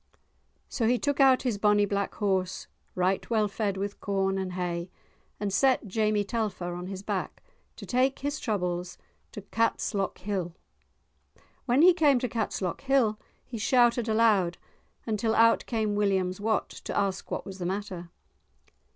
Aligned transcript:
So 0.67 0.87
he 0.87 0.97
took 0.97 1.19
out 1.19 1.43
his 1.43 1.59
bonny 1.59 1.85
black 1.85 2.15
horse, 2.15 2.65
right 2.95 3.29
well 3.29 3.47
fed 3.47 3.77
with 3.77 4.01
corn 4.01 4.39
and 4.39 4.53
hay, 4.53 4.89
and 5.39 5.53
set 5.53 5.87
Jamie 5.87 6.23
Telfer 6.23 6.73
on 6.73 6.87
his 6.87 7.03
back, 7.03 7.43
to 7.75 7.85
take 7.85 8.17
his 8.17 8.39
troubles 8.39 8.97
to 9.31 9.43
Catslockhill. 9.43 10.55
When 11.67 11.83
he 11.83 11.93
came 11.93 12.17
to 12.17 12.27
Catslockhill 12.27 13.19
he 13.45 13.59
shouted 13.59 14.09
aloud 14.09 14.57
until 15.05 15.35
out 15.35 15.67
came 15.67 15.93
William's 15.93 16.41
Wat 16.41 16.69
to 16.69 16.97
ask 16.97 17.29
what 17.29 17.45
was 17.45 17.59
the 17.59 17.67
matter. 17.67 18.09